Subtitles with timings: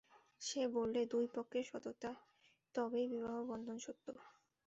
[0.41, 2.19] সে বললে, দুই পক্ষের সততায়
[2.75, 4.05] তবেই বিবাহবন্ধন সত্য।